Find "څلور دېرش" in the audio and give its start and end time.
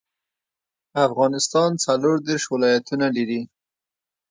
1.85-2.45